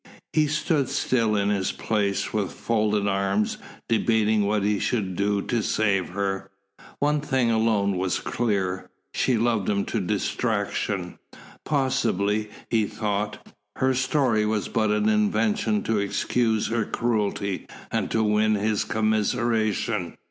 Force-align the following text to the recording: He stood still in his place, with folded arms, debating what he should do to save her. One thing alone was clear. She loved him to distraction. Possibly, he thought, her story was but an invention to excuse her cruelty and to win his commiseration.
He 0.33 0.47
stood 0.47 0.89
still 0.89 1.35
in 1.35 1.49
his 1.49 1.71
place, 1.71 2.33
with 2.33 2.53
folded 2.53 3.07
arms, 3.07 3.59
debating 3.87 4.47
what 4.47 4.63
he 4.63 4.79
should 4.79 5.15
do 5.15 5.43
to 5.43 5.61
save 5.61 6.09
her. 6.09 6.49
One 6.97 7.21
thing 7.21 7.51
alone 7.51 7.95
was 7.99 8.17
clear. 8.19 8.89
She 9.13 9.37
loved 9.37 9.69
him 9.69 9.85
to 9.85 9.99
distraction. 9.99 11.19
Possibly, 11.65 12.49
he 12.67 12.87
thought, 12.87 13.47
her 13.75 13.93
story 13.93 14.43
was 14.43 14.69
but 14.69 14.89
an 14.89 15.07
invention 15.07 15.83
to 15.83 15.99
excuse 15.99 16.69
her 16.69 16.83
cruelty 16.85 17.67
and 17.91 18.09
to 18.09 18.23
win 18.23 18.55
his 18.55 18.83
commiseration. 18.83 20.17